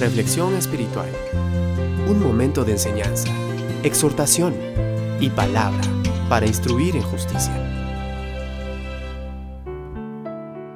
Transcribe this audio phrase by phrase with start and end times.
[0.00, 1.08] Reflexión espiritual.
[2.06, 3.28] Un momento de enseñanza,
[3.82, 4.54] exhortación
[5.18, 5.80] y palabra
[6.28, 7.52] para instruir en justicia.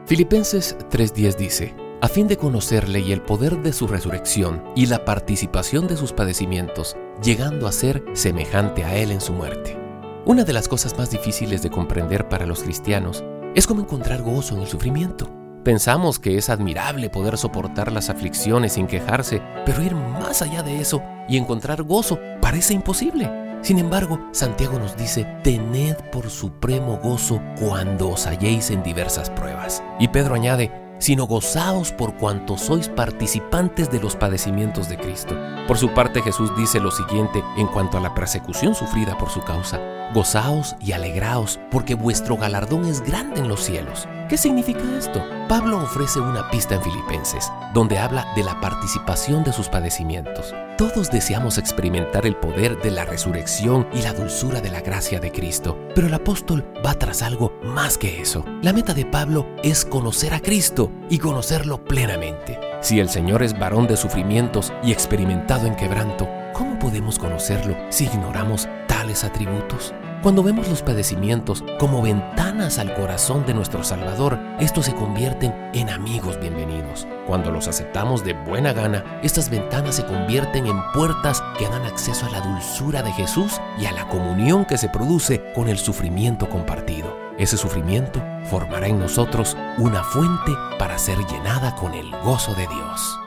[0.06, 5.04] Filipenses 3:10 dice, a fin de conocerle y el poder de su resurrección y la
[5.04, 9.78] participación de sus padecimientos, llegando a ser semejante a él en su muerte.
[10.26, 13.22] Una de las cosas más difíciles de comprender para los cristianos
[13.54, 15.41] es cómo encontrar gozo en el sufrimiento.
[15.64, 20.80] Pensamos que es admirable poder soportar las aflicciones sin quejarse, pero ir más allá de
[20.80, 23.30] eso y encontrar gozo parece imposible.
[23.62, 29.84] Sin embargo, Santiago nos dice, tened por supremo gozo cuando os halléis en diversas pruebas.
[30.00, 35.36] Y Pedro añade, sino gozaos por cuanto sois participantes de los padecimientos de Cristo.
[35.68, 39.40] Por su parte Jesús dice lo siguiente en cuanto a la persecución sufrida por su
[39.42, 39.80] causa,
[40.12, 44.08] gozaos y alegraos porque vuestro galardón es grande en los cielos.
[44.28, 45.22] ¿Qué significa esto?
[45.48, 50.54] Pablo ofrece una pista en Filipenses, donde habla de la participación de sus padecimientos.
[50.78, 55.30] Todos deseamos experimentar el poder de la resurrección y la dulzura de la gracia de
[55.30, 58.44] Cristo, pero el apóstol va tras algo más que eso.
[58.62, 62.71] La meta de Pablo es conocer a Cristo y conocerlo plenamente.
[62.82, 68.06] Si el Señor es varón de sufrimientos y experimentado en quebranto, ¿cómo podemos conocerlo si
[68.06, 68.68] ignoramos
[69.10, 69.92] atributos?
[70.22, 75.90] Cuando vemos los padecimientos como ventanas al corazón de nuestro Salvador, estos se convierten en
[75.90, 77.08] amigos bienvenidos.
[77.26, 82.26] Cuando los aceptamos de buena gana, estas ventanas se convierten en puertas que dan acceso
[82.26, 86.48] a la dulzura de Jesús y a la comunión que se produce con el sufrimiento
[86.48, 87.16] compartido.
[87.36, 93.21] Ese sufrimiento formará en nosotros una fuente para ser llenada con el gozo de Dios.